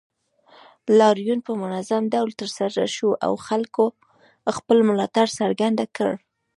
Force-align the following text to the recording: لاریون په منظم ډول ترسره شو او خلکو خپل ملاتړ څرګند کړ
لاریون 0.97 1.39
په 1.47 1.51
منظم 1.61 2.03
ډول 2.13 2.31
ترسره 2.39 2.85
شو 2.95 3.09
او 3.25 3.33
خلکو 3.47 3.85
خپل 4.57 4.77
ملاتړ 4.89 5.27
څرګند 5.39 5.77
کړ 5.95 6.11